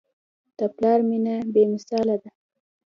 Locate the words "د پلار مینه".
0.57-1.35